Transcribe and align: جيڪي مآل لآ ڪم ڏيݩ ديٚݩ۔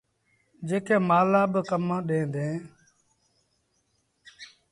جيڪي 0.67 0.95
مآل 1.09 1.25
لآ 1.31 1.41
ڪم 1.69 1.85
ڏيݩ 2.07 2.31
ديٚݩ۔ 2.33 2.57